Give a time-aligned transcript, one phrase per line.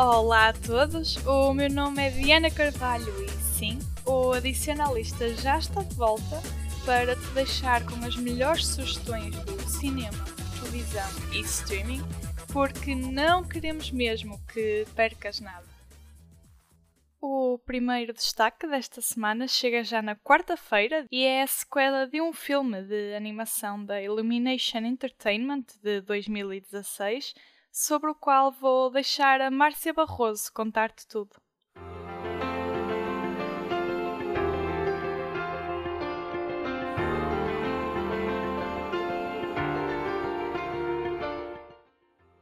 [0.00, 5.82] Olá a todos, o meu nome é Diana Carvalho e sim, o Adicionalista já está
[5.82, 6.40] de volta
[6.86, 10.24] para te deixar com as melhores sugestões do cinema,
[10.60, 12.00] televisão e streaming,
[12.52, 15.66] porque não queremos mesmo que percas nada.
[17.20, 22.32] O primeiro destaque desta semana chega já na quarta-feira e é a sequela de um
[22.32, 27.34] filme de animação da Illumination Entertainment de 2016
[27.80, 31.36] sobre o qual vou deixar a Márcia Barroso contar-te tudo.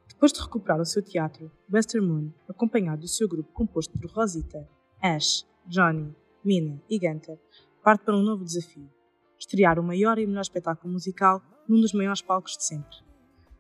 [0.09, 4.67] Depois de recuperar o seu teatro, Buster Moon, acompanhado do seu grupo composto por Rosita,
[5.03, 7.39] Ash, Johnny, Mina e Gunter,
[7.84, 8.91] parte para um novo desafio:
[9.39, 12.97] estrear o maior e melhor espetáculo musical num dos maiores palcos de sempre.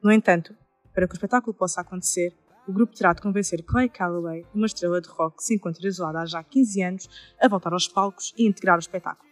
[0.02, 0.56] No entanto,
[0.96, 2.34] para que o espetáculo possa acontecer,
[2.66, 6.20] o grupo terá de convencer Clay Calloway, uma estrela de rock que se encontra isolada
[6.20, 7.08] há já 15 anos,
[7.38, 9.30] a voltar aos palcos e integrar o espetáculo.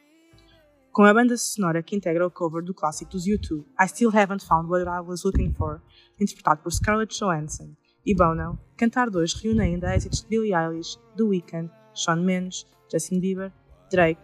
[0.93, 4.45] Com a banda sonora que integra o cover do clássico dos U2, I Still Haven't
[4.45, 5.81] Found What I Was Looking For,
[6.21, 11.23] interpretado por Scarlett Johansson, e Bono, Cantar 2 reúne ainda êxitos de Billie Eilish, The
[11.23, 13.51] Weeknd, Shawn Mendes, Justin Bieber,
[13.91, 14.21] Drake,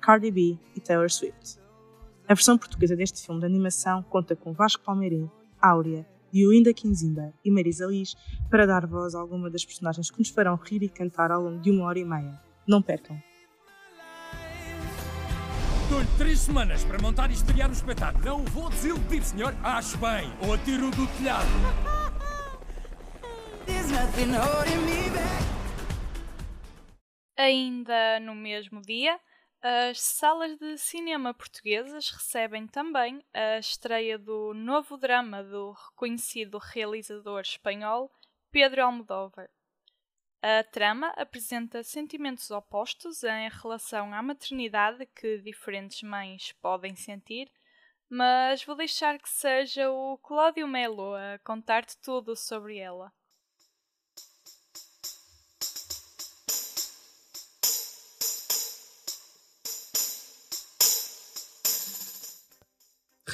[0.00, 1.58] Cardi B e Taylor Swift.
[2.28, 5.28] A versão portuguesa deste filme de animação conta com Vasco Palmeirim,
[5.60, 8.16] Áurea, Diolinda Quinzimba e Marisa Liz
[8.50, 11.60] para dar voz a alguma das personagens que nos farão rir e cantar ao longo
[11.60, 12.42] de uma hora e meia.
[12.66, 13.16] Não percam!
[15.88, 18.24] Dou-lhe três semanas para montar e estrear o espetáculo.
[18.24, 19.54] Não vou desiludir, senhor.
[19.62, 20.28] Acho bem.
[20.44, 21.46] Ou atiro do telhado.
[27.38, 29.20] Ainda no mesmo dia,
[29.66, 37.40] as salas de cinema portuguesas recebem também a estreia do novo drama do reconhecido realizador
[37.40, 38.12] espanhol
[38.50, 39.48] Pedro Almodóvar.
[40.42, 47.50] A trama apresenta sentimentos opostos em relação à maternidade que diferentes mães podem sentir,
[48.06, 53.10] mas vou deixar que seja o Cláudio Melo a contar-te tudo sobre ela.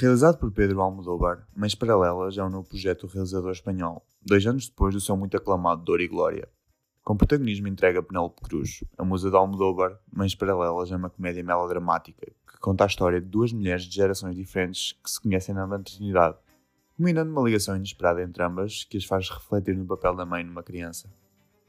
[0.01, 4.67] Realizado por Pedro Almodóvar, Mães Paralelas é um novo projeto do realizador espanhol, dois anos
[4.67, 6.49] depois do seu muito aclamado Dor e Glória.
[7.03, 11.43] Com protagonismo entrega a Penélope Cruz, a musa de Almodóvar, Mães Paralelas é uma comédia
[11.43, 15.67] melodramática que conta a história de duas mulheres de gerações diferentes que se conhecem na
[15.67, 16.39] maternidade,
[16.97, 20.63] combinando uma ligação inesperada entre ambas que as faz refletir no papel da mãe numa
[20.63, 21.13] criança.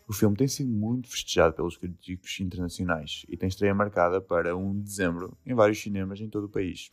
[0.09, 4.73] O filme tem sido muito festejado pelos críticos internacionais e tem estreia marcada para 1
[4.79, 6.91] de dezembro em vários cinemas em todo o país.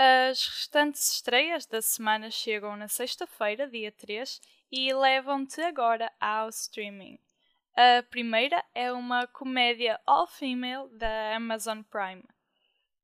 [0.00, 7.18] As restantes estreias da semana chegam na sexta-feira, dia 3, e levam-te agora ao streaming.
[7.74, 12.22] A primeira é uma comédia all-female da Amazon Prime.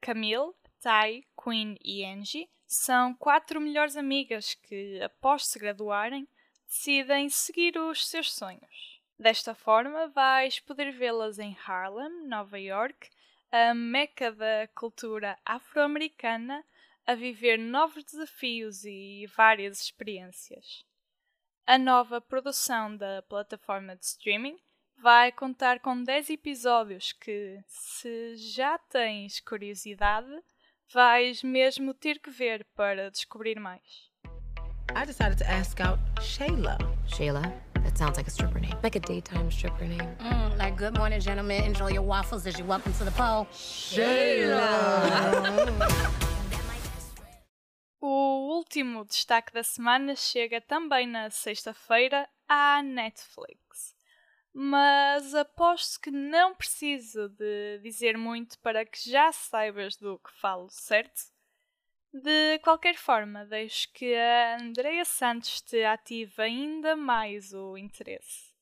[0.01, 6.29] Camille, Ty, Queen e Angie são quatro melhores amigas que, após se graduarem,
[6.65, 9.01] decidem seguir os seus sonhos.
[9.19, 13.11] Desta forma, vais poder vê-las em Harlem, Nova York,
[13.51, 16.65] a meca da cultura afro-americana
[17.07, 20.85] a viver novos desafios e várias experiências.
[21.67, 24.57] A nova produção da plataforma de streaming
[25.03, 30.31] vai contar com 10 episódios que, se já tens curiosidade,
[30.93, 34.11] vais mesmo ter que ver para descobrir mais.
[34.95, 36.79] I decided to ask out Shayla.
[37.07, 37.43] Shayla?
[37.83, 38.77] That sounds like a stripper name.
[38.83, 40.17] Like a daytime stripper name.
[40.21, 41.65] Mm, like good morning, gentlemen.
[41.65, 43.47] Enjoy your waffles as you welcome to the pole.
[43.53, 44.61] Shayla!
[48.75, 53.95] Último destaque da semana chega também na sexta-feira à Netflix.
[54.53, 60.69] Mas aposto que não preciso de dizer muito para que já saibas do que falo,
[60.71, 61.31] certo?
[62.13, 68.54] De qualquer forma, deixo que a Andrea Santos te ative ainda mais o interesse.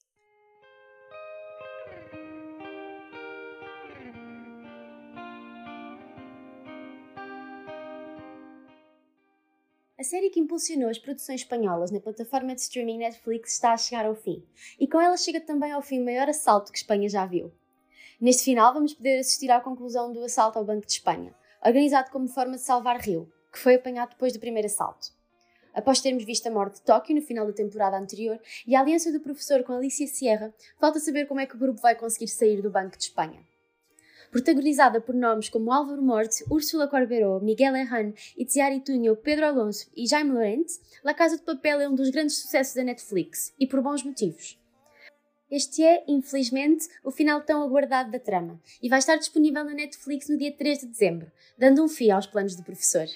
[10.03, 14.05] A série que impulsionou as produções espanholas na plataforma de streaming Netflix está a chegar
[14.05, 14.45] ao fim,
[14.77, 17.53] e com ela chega também ao fim o maior assalto que Espanha já viu.
[18.21, 21.33] Neste final, vamos poder assistir à conclusão do assalto ao Banco de Espanha,
[21.65, 25.13] organizado como forma de salvar Rio, que foi apanhado depois do primeiro assalto.
[25.73, 29.13] Após termos visto a morte de Tóquio no final da temporada anterior e a aliança
[29.13, 32.61] do professor com Alicia Sierra, falta saber como é que o grupo vai conseguir sair
[32.61, 33.47] do Banco de Espanha.
[34.33, 40.09] Protagonizada por nomes como Álvaro Morte, Úrsula Corberó, Miguel Herrán, Itziari Túnio, Pedro Alonso e
[40.09, 40.73] Jaime Lorente,
[41.05, 44.59] La Casa de Papel é um dos grandes sucessos da Netflix, e por bons motivos.
[45.51, 50.31] Este é, infelizmente, o final tão aguardado da trama e vai estar disponível na Netflix
[50.31, 53.07] no dia 3 de dezembro, dando um fim aos planos do professor.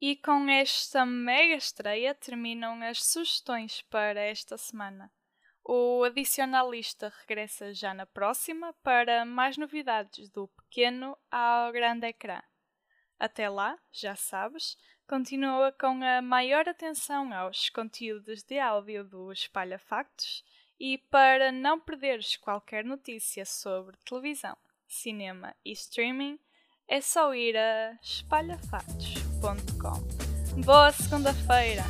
[0.00, 5.10] E com esta mega estreia terminam as sugestões para esta semana.
[5.64, 12.42] O Adicionalista regressa já na próxima para mais novidades do pequeno ao grande ecrã.
[13.18, 14.76] Até lá, já sabes,
[15.08, 20.44] continua com a maior atenção aos conteúdos de áudio do Espalha Factos
[20.78, 24.56] e para não perderes qualquer notícia sobre televisão,
[24.86, 26.38] cinema e streaming,
[26.86, 27.96] é só ir a
[29.44, 30.62] espalhafactos.com.
[30.62, 31.84] Boa segunda-feira!